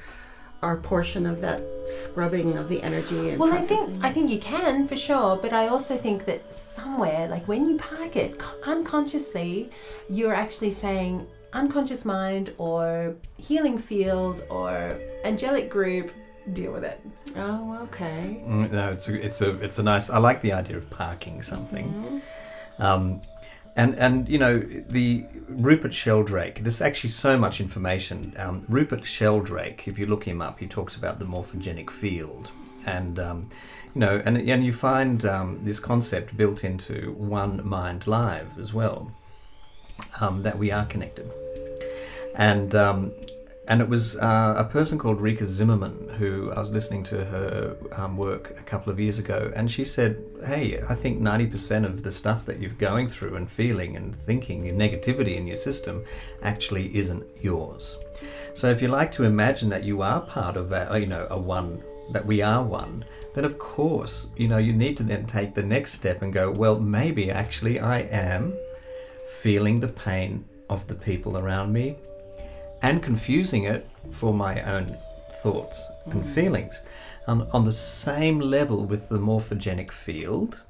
our 0.63 0.75
portion 0.77 1.27
of 1.27 1.39
that 1.41 1.61
scrubbing 1.85 2.57
of 2.57 2.67
the 2.67 2.81
energy 2.81 3.29
and 3.29 3.39
well 3.39 3.53
I 3.53 3.61
think 3.61 4.03
I 4.03 4.11
think 4.11 4.31
you 4.31 4.39
can 4.39 4.87
for 4.87 4.95
sure 4.95 5.37
but 5.37 5.53
I 5.53 5.67
also 5.67 5.97
think 5.97 6.25
that 6.25 6.53
somewhere 6.53 7.27
like 7.27 7.47
when 7.47 7.65
you 7.65 7.77
park 7.77 8.15
it 8.15 8.41
unconsciously 8.65 9.69
you're 10.09 10.33
actually 10.33 10.71
saying 10.71 11.27
unconscious 11.53 12.05
mind 12.05 12.53
or 12.57 13.15
healing 13.37 13.77
field 13.77 14.43
or 14.49 14.97
angelic 15.23 15.69
group 15.69 16.11
deal 16.53 16.71
with 16.71 16.83
it 16.83 16.99
oh, 17.37 17.79
okay. 17.83 18.41
Mm, 18.45 18.71
no, 18.71 18.91
it's 18.91 19.07
a, 19.07 19.25
it's 19.25 19.41
a 19.41 19.51
it's 19.61 19.79
a 19.79 19.83
nice. 19.83 20.09
I 20.09 20.17
like 20.17 20.41
the 20.41 20.53
idea 20.53 20.77
of 20.77 20.89
parking 20.89 21.41
something. 21.41 22.21
Mhm. 22.79 22.83
Um, 22.83 23.21
and 23.75 23.95
and 23.95 24.27
you 24.27 24.39
know 24.39 24.59
the 24.59 25.25
Rupert 25.47 25.93
Sheldrake. 25.93 26.59
There's 26.59 26.81
actually 26.81 27.11
so 27.11 27.37
much 27.37 27.59
information. 27.61 28.33
Um, 28.37 28.65
Rupert 28.67 29.05
Sheldrake, 29.05 29.87
if 29.87 29.99
you 29.99 30.05
look 30.05 30.23
him 30.23 30.41
up, 30.41 30.59
he 30.59 30.67
talks 30.67 30.95
about 30.95 31.19
the 31.19 31.25
morphogenic 31.25 31.89
field, 31.89 32.51
and 32.85 33.19
um, 33.19 33.49
you 33.93 34.01
know, 34.01 34.21
and 34.25 34.37
and 34.37 34.65
you 34.65 34.73
find 34.73 35.25
um, 35.25 35.59
this 35.63 35.79
concept 35.79 36.35
built 36.35 36.63
into 36.63 37.13
One 37.13 37.67
Mind 37.67 38.07
Live 38.07 38.57
as 38.59 38.73
well, 38.73 39.11
um, 40.19 40.41
that 40.41 40.57
we 40.57 40.71
are 40.71 40.85
connected, 40.85 41.31
and. 42.35 42.73
And 43.69 43.81
it 43.81 43.89
was 43.89 44.15
uh, 44.15 44.55
a 44.57 44.63
person 44.63 44.97
called 44.97 45.19
Rikka 45.19 45.43
Zimmerman 45.43 46.07
who 46.17 46.51
I 46.51 46.59
was 46.59 46.71
listening 46.71 47.03
to 47.05 47.25
her 47.25 47.75
um, 47.91 48.15
work 48.15 48.51
a 48.57 48.63
couple 48.63 48.93
of 48.93 48.99
years 48.99 49.19
ago, 49.19 49.51
and 49.55 49.69
she 49.69 49.83
said, 49.83 50.23
"Hey, 50.45 50.81
I 50.87 50.95
think 50.95 51.19
ninety 51.19 51.45
percent 51.47 51.85
of 51.85 52.01
the 52.03 52.11
stuff 52.11 52.45
that 52.45 52.61
you're 52.61 52.71
going 52.71 53.09
through 53.09 53.35
and 53.35 53.51
feeling 53.51 53.97
and 53.97 54.15
thinking, 54.25 54.63
the 54.63 54.71
negativity 54.71 55.35
in 55.35 55.47
your 55.47 55.57
system, 55.57 56.05
actually 56.41 56.95
isn't 56.97 57.25
yours." 57.41 57.97
So 58.53 58.69
if 58.69 58.81
you 58.81 58.87
like 58.87 59.11
to 59.13 59.23
imagine 59.23 59.69
that 59.69 59.83
you 59.83 60.01
are 60.01 60.21
part 60.21 60.55
of 60.55 60.71
a, 60.71 60.97
you 60.99 61.05
know, 61.05 61.27
a 61.29 61.37
one, 61.37 61.83
that 62.13 62.25
we 62.25 62.41
are 62.41 62.63
one, 62.63 63.03
then 63.33 63.45
of 63.45 63.59
course, 63.59 64.29
you 64.37 64.47
know, 64.47 64.57
you 64.57 64.73
need 64.73 64.95
to 64.97 65.03
then 65.03 65.25
take 65.25 65.53
the 65.53 65.61
next 65.61 65.93
step 65.93 66.21
and 66.21 66.33
go, 66.33 66.49
well, 66.49 66.79
maybe 66.79 67.29
actually 67.29 67.79
I 67.79 67.99
am 67.99 68.57
feeling 69.41 69.79
the 69.79 69.89
pain 69.89 70.45
of 70.69 70.87
the 70.87 70.95
people 70.95 71.37
around 71.37 71.71
me 71.71 71.97
and 72.81 73.01
confusing 73.01 73.63
it 73.63 73.87
for 74.11 74.33
my 74.33 74.61
own 74.63 74.97
thoughts 75.41 75.87
and 76.05 76.27
feelings. 76.27 76.81
On, 77.27 77.47
on 77.51 77.65
the 77.65 77.71
same 77.71 78.39
level 78.39 78.85
with 78.85 79.09
the 79.09 79.19
morphogenic 79.19 79.91
field, 79.91 80.61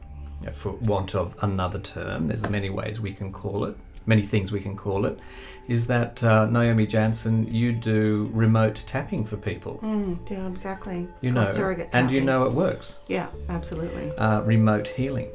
uh, 0.45 0.51
for 0.51 0.71
want 0.73 1.15
of 1.15 1.35
another 1.41 1.79
term, 1.79 2.27
there's 2.27 2.49
many 2.49 2.69
ways 2.69 2.99
we 2.99 3.13
can 3.13 3.31
call 3.31 3.65
it, 3.65 3.75
many 4.05 4.21
things 4.21 4.51
we 4.51 4.59
can 4.59 4.75
call 4.75 5.05
it, 5.05 5.19
is 5.67 5.85
that 5.87 6.23
uh, 6.23 6.45
Naomi 6.45 6.87
Jansen, 6.87 7.53
you 7.53 7.73
do 7.73 8.29
remote 8.33 8.83
tapping 8.87 9.25
for 9.25 9.37
people. 9.37 9.79
Mm, 9.83 10.29
yeah, 10.29 10.47
exactly. 10.47 11.07
You 11.21 11.33
Called 11.33 11.47
know, 11.47 11.51
surrogate 11.51 11.89
and 11.93 12.09
you 12.09 12.21
know 12.21 12.43
it 12.43 12.53
works. 12.53 12.95
Yeah, 13.07 13.27
absolutely. 13.49 14.11
Uh, 14.17 14.41
remote 14.41 14.87
healing. 14.87 15.29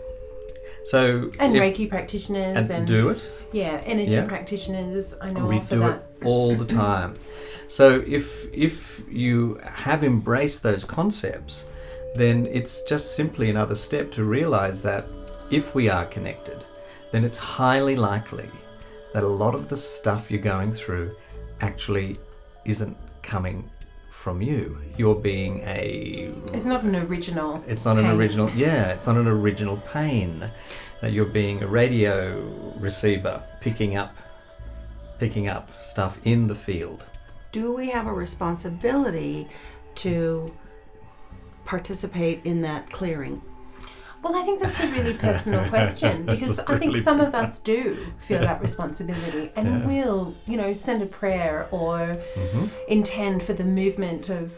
So 0.84 1.30
And 1.38 1.56
if- 1.56 1.62
Reiki 1.62 1.88
practitioners 1.88 2.56
and, 2.56 2.70
and, 2.70 2.86
do 2.86 3.10
it. 3.10 3.20
yeah, 3.52 3.80
energy 3.84 4.12
Yeah. 4.12 4.26
practitioners. 4.26 5.14
I 5.20 5.30
know 5.30 5.46
we 5.46 5.60
do 5.60 5.78
that. 5.80 6.02
it 6.20 6.24
all 6.26 6.54
the 6.54 6.64
time. 6.64 7.14
So 7.68 8.02
if 8.06 8.52
if 8.52 9.02
you 9.10 9.58
have 9.64 10.04
embraced 10.04 10.62
those 10.62 10.84
concepts, 10.84 11.64
then 12.16 12.46
it's 12.46 12.82
just 12.82 13.14
simply 13.14 13.48
another 13.48 13.74
step 13.74 14.10
to 14.12 14.24
realize 14.24 14.82
that 14.82 15.06
if 15.50 15.74
we 15.74 15.88
are 15.88 16.04
connected, 16.06 16.64
then 17.12 17.24
it's 17.24 17.38
highly 17.38 17.96
likely 17.96 18.50
that 19.14 19.22
a 19.22 19.28
lot 19.28 19.54
of 19.54 19.68
the 19.68 19.76
stuff 19.76 20.30
you're 20.30 20.40
going 20.40 20.72
through 20.72 21.14
actually 21.60 22.18
isn't 22.64 22.96
coming 23.22 23.68
from 24.12 24.42
you. 24.42 24.78
You're 24.98 25.14
being 25.14 25.60
a 25.60 26.30
It's 26.52 26.66
not 26.66 26.82
an 26.84 26.94
original. 26.94 27.64
it's 27.66 27.84
not 27.84 27.96
an 27.98 28.06
original 28.06 28.50
yeah 28.50 28.88
it's 28.92 29.06
not 29.06 29.16
an 29.16 29.26
original 29.26 29.78
pain 29.78 30.50
that 31.00 31.12
you're 31.12 31.24
being 31.24 31.62
a 31.62 31.66
radio 31.66 32.38
receiver 32.78 33.42
picking 33.60 33.96
up 33.96 34.14
picking 35.18 35.48
up 35.48 35.70
stuff 35.82 36.18
in 36.24 36.46
the 36.46 36.54
field 36.54 37.06
Do 37.52 37.72
we 37.74 37.88
have 37.90 38.06
a 38.06 38.12
responsibility 38.12 39.48
to 39.96 40.52
participate 41.64 42.40
in 42.44 42.60
that 42.62 42.90
clearing? 42.90 43.40
Well, 44.22 44.36
I 44.36 44.42
think 44.42 44.60
that's 44.60 44.78
a 44.80 44.86
really 44.88 45.14
personal 45.14 45.68
question 45.68 46.26
because 46.26 46.60
I 46.60 46.78
think 46.78 46.96
some 46.98 47.20
of 47.20 47.34
us 47.34 47.58
do 47.58 48.06
feel 48.20 48.40
that 48.40 48.62
responsibility 48.62 49.50
and 49.56 49.66
Yeah. 49.66 49.86
will, 49.86 50.34
you 50.46 50.56
know, 50.56 50.72
send 50.72 51.02
a 51.02 51.06
prayer 51.06 51.68
or 51.70 51.98
mm-hmm. 51.98 52.66
intend 52.88 53.42
for 53.42 53.52
the 53.52 53.64
movement 53.64 54.30
of 54.30 54.54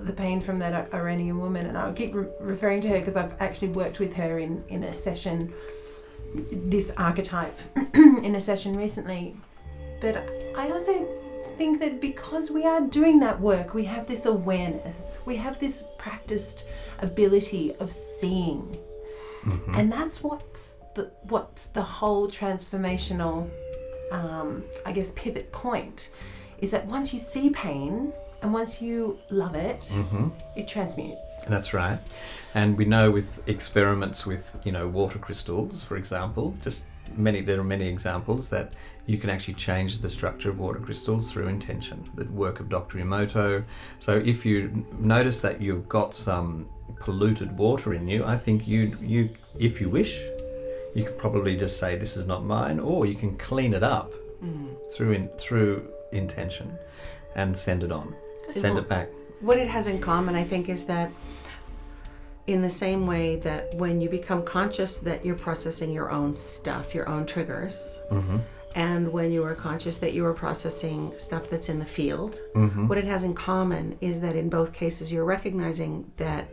the 0.00 0.12
pain 0.12 0.40
from 0.40 0.58
that 0.58 0.92
Iranian 0.92 1.40
woman. 1.40 1.66
And 1.66 1.78
I'll 1.78 1.94
keep 1.94 2.14
re- 2.14 2.26
referring 2.40 2.82
to 2.82 2.88
her 2.88 2.98
because 2.98 3.16
I've 3.16 3.34
actually 3.40 3.68
worked 3.68 4.00
with 4.00 4.14
her 4.14 4.38
in, 4.38 4.62
in 4.68 4.84
a 4.84 4.92
session, 4.92 5.52
this 6.34 6.90
archetype, 6.98 7.58
in 7.94 8.34
a 8.34 8.40
session 8.40 8.76
recently. 8.76 9.36
But 10.00 10.16
I 10.56 10.70
also 10.70 11.08
think 11.56 11.80
that 11.80 12.02
because 12.02 12.50
we 12.50 12.64
are 12.64 12.82
doing 12.82 13.18
that 13.20 13.40
work, 13.40 13.72
we 13.72 13.84
have 13.86 14.06
this 14.06 14.26
awareness, 14.26 15.20
we 15.24 15.36
have 15.36 15.58
this 15.58 15.84
practiced 15.96 16.66
ability 16.98 17.74
of 17.76 17.90
seeing. 17.90 18.78
And 19.74 19.90
that's 19.90 20.22
what's 20.22 20.74
the, 20.94 21.10
what's 21.22 21.66
the 21.66 21.82
whole 21.82 22.28
transformational, 22.28 23.48
um, 24.12 24.64
I 24.84 24.92
guess, 24.92 25.12
pivot 25.12 25.52
point 25.52 26.10
is 26.58 26.70
that 26.70 26.86
once 26.86 27.12
you 27.12 27.18
see 27.18 27.50
pain 27.50 28.12
and 28.42 28.52
once 28.52 28.80
you 28.82 29.18
love 29.30 29.54
it, 29.54 29.80
Mm-hmm. 29.80 30.28
it 30.56 30.68
transmutes. 30.68 31.40
that's 31.48 31.72
right 31.74 31.98
and 32.54 32.76
we 32.76 32.84
know 32.84 33.10
with 33.10 33.30
experiments 33.48 34.26
with 34.26 34.44
you 34.64 34.72
know 34.72 34.86
water 34.88 35.18
crystals 35.18 35.84
for 35.84 35.96
example 35.96 36.54
just 36.62 36.84
many 37.16 37.40
there 37.40 37.58
are 37.60 37.64
many 37.64 37.86
examples 37.88 38.48
that 38.50 38.72
you 39.06 39.16
can 39.18 39.30
actually 39.30 39.54
change 39.54 39.98
the 40.00 40.08
structure 40.08 40.50
of 40.50 40.58
water 40.58 40.80
crystals 40.80 41.30
through 41.30 41.48
intention 41.48 42.08
the 42.16 42.24
work 42.26 42.58
of 42.60 42.68
dr 42.68 42.96
emoto 42.98 43.62
so 43.98 44.16
if 44.32 44.44
you 44.44 44.84
notice 44.98 45.40
that 45.40 45.60
you've 45.60 45.88
got 45.88 46.14
some 46.14 46.68
polluted 47.00 47.56
water 47.56 47.94
in 47.94 48.06
you 48.08 48.24
i 48.24 48.36
think 48.36 48.66
you 48.66 48.96
you 49.00 49.28
if 49.58 49.80
you 49.80 49.88
wish 49.88 50.12
you 50.94 51.04
could 51.04 51.18
probably 51.18 51.56
just 51.56 51.78
say 51.78 51.94
this 51.96 52.16
is 52.16 52.26
not 52.26 52.44
mine 52.44 52.78
or 52.80 53.06
you 53.06 53.14
can 53.14 53.36
clean 53.36 53.72
it 53.74 53.82
up 53.82 54.10
through 54.92 55.12
in, 55.12 55.28
through 55.38 55.86
intention 56.12 56.76
and 57.34 57.56
send 57.56 57.82
it 57.82 57.92
on 57.92 58.14
send 58.54 58.78
it 58.78 58.88
back 58.88 59.08
What 59.40 59.58
it 59.58 59.68
has 59.68 59.86
in 59.86 60.00
common, 60.00 60.34
I 60.34 60.44
think, 60.44 60.68
is 60.68 60.86
that 60.86 61.10
in 62.46 62.62
the 62.62 62.70
same 62.70 63.06
way 63.06 63.36
that 63.36 63.74
when 63.74 64.00
you 64.00 64.08
become 64.08 64.44
conscious 64.44 64.98
that 64.98 65.24
you're 65.26 65.34
processing 65.36 65.92
your 65.92 66.10
own 66.10 66.34
stuff, 66.34 66.94
your 66.94 67.08
own 67.08 67.26
triggers, 67.26 67.98
mm-hmm. 68.10 68.38
and 68.74 69.12
when 69.12 69.32
you 69.32 69.42
are 69.44 69.54
conscious 69.54 69.96
that 69.98 70.12
you 70.14 70.24
are 70.24 70.32
processing 70.32 71.12
stuff 71.18 71.50
that's 71.50 71.68
in 71.68 71.78
the 71.78 71.84
field, 71.84 72.40
Mm-hmm. 72.54 72.86
what 72.88 72.98
it 72.98 73.04
has 73.04 73.24
in 73.24 73.34
common 73.34 73.98
is 74.00 74.20
that 74.20 74.36
in 74.36 74.48
both 74.48 74.72
cases 74.72 75.12
you're 75.12 75.24
recognizing 75.24 76.10
that 76.18 76.48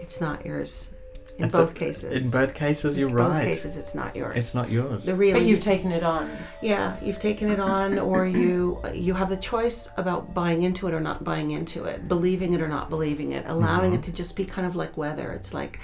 it's 0.00 0.20
not 0.20 0.44
yours. 0.44 0.92
In 1.40 1.46
It's 1.46 1.56
both 1.56 1.72
a- 1.72 1.74
cases. 1.74 2.26
in 2.26 2.30
both 2.30 2.54
cases 2.54 2.98
you're 2.98 3.08
It's 3.08 3.14
right 3.14 3.38
Both 3.38 3.44
cases 3.44 3.76
it's 3.76 3.94
not 3.94 4.14
yours. 4.14 4.36
it's 4.36 4.54
not 4.54 4.70
yours 4.70 5.04
the 5.04 5.14
real 5.14 5.32
But 5.32 5.42
you've 5.42 5.62
taken 5.62 5.90
it 5.90 6.02
on. 6.02 6.30
yeah, 6.60 6.96
you've 7.02 7.18
taken 7.20 7.50
it 7.50 7.58
on, 7.58 7.98
or 7.98 8.26
you 8.26 8.78
you 8.94 9.14
have 9.14 9.30
the 9.30 9.36
choice 9.36 9.90
about 9.96 10.34
buying 10.34 10.62
into 10.62 10.86
it 10.88 10.94
or 10.94 11.00
not 11.00 11.24
buying 11.24 11.50
into 11.50 11.84
it, 11.84 12.08
believing 12.08 12.52
it 12.52 12.60
or 12.60 12.68
not 12.68 12.90
believing 12.90 13.32
it, 13.32 13.44
allowing 13.46 13.92
it 13.94 14.02
mm-hmm. 14.02 14.10
to 14.10 14.12
just 14.12 14.36
be 14.36 14.44
kind 14.44 14.66
of 14.66 14.76
like 14.76 14.96
weather. 14.96 15.32
It's 15.32 15.54
like 15.54 15.80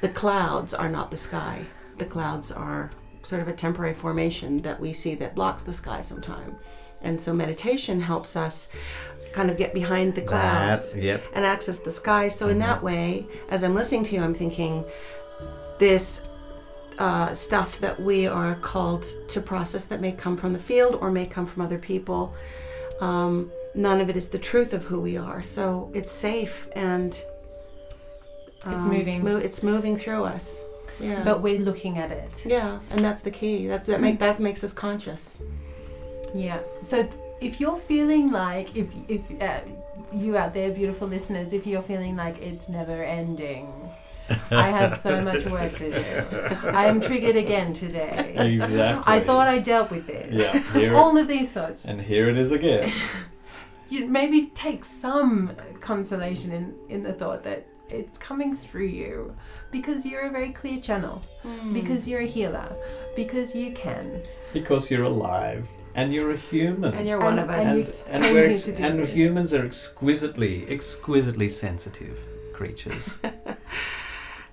the 0.00 0.08
clouds 0.10 0.74
are 0.74 0.90
not 0.90 1.10
the 1.10 1.16
sky. 1.16 1.64
The 1.98 2.04
clouds 2.04 2.52
are 2.52 2.90
sort 3.22 3.40
of 3.40 3.48
a 3.48 3.52
temporary 3.52 3.94
formation 3.94 4.60
that 4.62 4.80
we 4.80 4.92
see 4.92 5.14
that 5.14 5.34
blocks 5.34 5.62
the 5.62 5.72
sky 5.72 6.02
sometime. 6.02 6.56
And 7.00 7.20
so 7.20 7.32
meditation 7.34 8.00
helps 8.00 8.36
us 8.36 8.68
kind 9.34 9.50
of 9.50 9.56
get 9.56 9.74
behind 9.74 10.14
the 10.14 10.22
clouds 10.22 10.92
That, 10.92 11.02
yep. 11.02 11.24
and 11.34 11.44
access 11.44 11.78
the 11.78 11.90
sky. 11.90 12.28
So 12.28 12.48
in 12.48 12.58
that 12.60 12.82
way, 12.82 13.26
as 13.48 13.64
I'm 13.64 13.74
listening 13.74 14.04
to 14.04 14.14
you, 14.14 14.22
I'm 14.22 14.34
thinking 14.34 14.84
this 15.78 16.22
uh, 16.98 17.34
stuff 17.34 17.80
that 17.80 18.00
we 18.00 18.26
are 18.28 18.54
called 18.56 19.04
to 19.28 19.40
process 19.40 19.84
that 19.86 20.00
may 20.00 20.12
come 20.12 20.36
from 20.36 20.52
the 20.52 20.58
field 20.70 20.94
or 21.00 21.10
may 21.10 21.26
come 21.26 21.46
from 21.46 21.62
other 21.62 21.78
people. 21.78 22.32
Um, 23.00 23.50
none 23.74 24.00
of 24.00 24.08
it 24.08 24.16
is 24.16 24.28
the 24.28 24.38
truth 24.38 24.72
of 24.72 24.84
who 24.84 25.00
we 25.00 25.16
are. 25.16 25.42
So 25.42 25.90
it's 25.94 26.12
safe 26.12 26.68
and 26.76 27.10
It's 28.66 28.84
um, 28.84 28.88
moving. 28.90 29.24
mo- 29.24 29.36
it's 29.48 29.62
moving 29.64 29.96
through 29.96 30.24
us. 30.24 30.62
Yeah. 31.00 31.24
But 31.24 31.42
we're 31.42 31.58
looking 31.58 31.98
at 31.98 32.12
it. 32.12 32.46
yeah, 32.46 32.78
and 32.90 33.00
that's 33.04 33.20
the 33.22 33.32
key. 33.32 33.66
That's 33.66 33.88
that 33.88 34.00
make 34.00 34.20
that 34.20 34.38
makes 34.38 34.62
us 34.62 34.72
conscious. 34.72 35.42
Yeah. 36.32 36.60
So 36.82 37.02
if 37.40 37.60
you're 37.60 37.76
feeling 37.76 38.30
like 38.30 38.74
if 38.76 38.88
if 39.08 39.20
uh, 39.42 39.60
you 40.12 40.36
out 40.36 40.54
there, 40.54 40.70
beautiful 40.70 41.08
listeners, 41.08 41.52
if 41.52 41.66
you're 41.66 41.82
feeling 41.82 42.16
like 42.16 42.38
it's 42.40 42.68
never 42.68 43.02
ending, 43.02 43.72
I 44.50 44.68
have 44.70 44.98
so 45.00 45.20
much 45.28 45.44
work 45.46 45.76
to 45.76 45.90
do. 45.90 46.56
I 46.68 46.86
am 46.86 47.00
triggered 47.00 47.36
again 47.36 47.72
today. 47.72 48.34
Exactly. 48.36 49.12
I 49.12 49.20
thought 49.20 49.48
I 49.48 49.58
dealt 49.58 49.90
with 49.90 50.06
this. 50.06 50.32
Yeah, 50.32 50.58
here 50.72 50.94
All 50.96 51.16
of 51.16 51.28
these 51.28 51.50
thoughts. 51.52 51.84
and 51.84 52.00
here 52.00 52.28
it 52.28 52.38
is 52.38 52.52
again. 52.52 52.92
You 53.90 54.06
maybe 54.08 54.46
take 54.54 54.82
some 54.84 55.52
consolation 55.80 56.50
in 56.52 56.74
in 56.88 57.02
the 57.02 57.12
thought 57.12 57.42
that 57.44 57.66
it's 57.90 58.16
coming 58.16 58.56
through 58.56 58.86
you 58.86 59.36
because 59.70 60.06
you're 60.06 60.22
a 60.22 60.30
very 60.30 60.50
clear 60.50 60.80
channel, 60.80 61.22
because 61.72 62.08
you're 62.08 62.22
a 62.22 62.26
healer, 62.26 62.74
because 63.14 63.54
you 63.54 63.72
can. 63.72 64.22
because 64.54 64.90
you're 64.90 65.04
alive 65.04 65.68
and 65.94 66.12
you're 66.12 66.32
a 66.32 66.36
human. 66.36 66.92
And 66.94 67.06
you're 67.08 67.18
one 67.20 67.38
And- 67.38 67.50
of 67.50 67.56
us. 67.56 67.64
you- 67.98 68.04
and 68.12 68.24
came 68.24 68.34
we're 68.34 68.50
ex- 68.50 68.68
and 68.68 69.06
humans 69.06 69.52
are 69.54 69.64
exquisitely, 69.64 70.66
exquisitely 70.68 71.48
sensitive 71.48 72.18
creatures. 72.52 73.16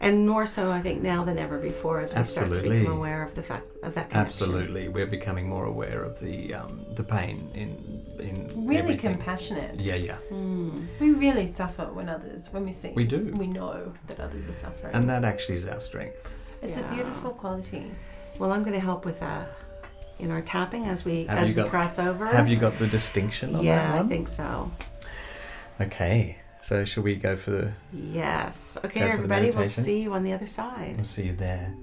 And 0.03 0.27
more 0.27 0.47
so, 0.47 0.71
I 0.71 0.81
think, 0.81 1.03
now 1.03 1.23
than 1.23 1.37
ever 1.37 1.59
before, 1.59 1.99
as 1.99 2.15
we 2.15 2.23
start 2.23 2.51
to 2.53 2.61
become 2.61 2.87
aware 2.91 3.21
of 3.21 3.35
the 3.35 3.43
fact 3.43 3.67
of 3.83 3.93
that 3.93 4.09
connection. 4.09 4.19
Absolutely, 4.47 4.87
we're 4.87 5.05
becoming 5.05 5.47
more 5.47 5.65
aware 5.65 6.01
of 6.03 6.19
the 6.19 6.55
um, 6.55 6.87
the 6.95 7.03
pain 7.03 7.51
in 7.53 7.69
in 8.19 8.37
Really 8.65 8.77
everything. 8.77 9.13
compassionate. 9.17 9.79
Yeah, 9.79 9.93
yeah, 10.09 10.17
Mm. 10.31 10.87
We 10.99 11.11
really 11.11 11.45
suffer 11.45 11.85
when 11.97 12.09
others, 12.09 12.49
when 12.51 12.65
we 12.65 12.73
see. 12.73 12.93
we 12.95 13.03
do, 13.03 13.31
We 13.37 13.45
know 13.45 13.93
that 14.07 14.19
others 14.19 14.47
are 14.47 14.53
suffering. 14.65 14.95
and 14.95 15.07
that 15.07 15.23
actually 15.23 15.57
is 15.61 15.67
our 15.67 15.79
strength. 15.79 16.23
it's 16.63 16.77
Yeah. 16.77 16.91
a 16.91 16.95
beautiful 16.95 17.29
quality. 17.41 17.91
Well, 18.39 18.51
I'm 18.53 18.63
going 18.63 18.77
to 18.81 18.85
help 18.91 19.05
with 19.05 19.19
that 19.19 19.49
in 20.21 20.31
our 20.31 20.41
tapping 20.41 20.85
as 20.85 21.03
we 21.03 21.25
Have 21.25 21.39
as 21.39 21.49
we 21.49 21.53
got- 21.55 21.69
cross 21.69 21.99
over. 21.99 22.25
Have 22.27 22.49
you 22.49 22.57
got 22.57 22.77
the 22.79 22.87
distinction 22.87 23.55
on 23.55 23.63
yeah, 23.63 23.75
that 23.87 23.95
one? 23.97 24.05
I 24.05 24.09
think 24.09 24.27
so. 24.27 24.71
Okay, 25.79 26.37
so 26.59 26.85
shall 26.85 27.03
we 27.03 27.15
go 27.15 27.35
for 27.35 27.51
the? 27.51 27.71
Yes. 27.91 28.77
Okay, 28.85 28.99
Go 28.99 29.05
for 29.05 29.07
the 29.07 29.13
everybody. 29.13 29.49
We'll 29.49 29.67
see 29.67 30.01
you 30.01 30.13
on 30.13 30.23
the 30.23 30.33
other 30.33 30.47
side. 30.47 30.95
We'll 30.97 31.05
see 31.05 31.25
you 31.27 31.33
there. 31.33 31.73